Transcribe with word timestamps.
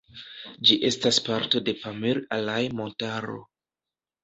Ĝi 0.69 0.77
estas 0.89 1.19
parto 1.27 1.61
de 1.67 1.77
Pamir-Alaj-Montaro. 1.83 3.39